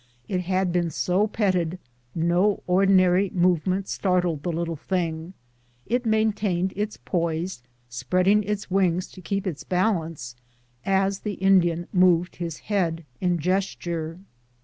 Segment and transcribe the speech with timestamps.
[0.27, 1.77] It had been so petted,
[2.15, 5.33] no ordinary move ment startled the little thing.
[5.85, 10.35] It maintained its poise, spreading its wings to keep its balance,
[10.87, 14.17] as the Indian moved his head in gesture.